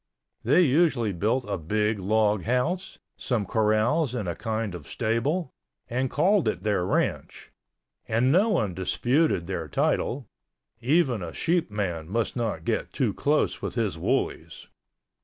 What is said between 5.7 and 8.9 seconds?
and called it their ranch, and no one